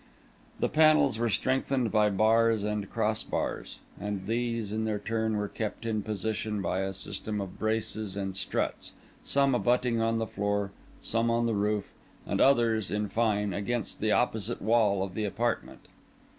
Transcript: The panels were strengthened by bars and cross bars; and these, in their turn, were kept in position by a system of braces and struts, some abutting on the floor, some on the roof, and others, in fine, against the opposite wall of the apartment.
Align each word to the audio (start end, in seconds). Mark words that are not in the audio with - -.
The 0.59 0.67
panels 0.67 1.19
were 1.19 1.29
strengthened 1.29 1.91
by 1.91 2.09
bars 2.09 2.63
and 2.63 2.89
cross 2.89 3.21
bars; 3.23 3.77
and 3.99 4.25
these, 4.25 4.71
in 4.71 4.85
their 4.85 4.97
turn, 4.97 5.37
were 5.37 5.47
kept 5.47 5.85
in 5.85 6.01
position 6.01 6.59
by 6.59 6.79
a 6.79 6.91
system 6.91 7.39
of 7.39 7.59
braces 7.59 8.15
and 8.15 8.35
struts, 8.35 8.93
some 9.23 9.53
abutting 9.53 10.01
on 10.01 10.17
the 10.17 10.25
floor, 10.25 10.71
some 11.03 11.29
on 11.29 11.45
the 11.45 11.53
roof, 11.53 11.93
and 12.25 12.41
others, 12.41 12.89
in 12.89 13.09
fine, 13.09 13.53
against 13.53 13.99
the 13.99 14.11
opposite 14.11 14.59
wall 14.63 15.03
of 15.03 15.13
the 15.13 15.23
apartment. 15.23 15.87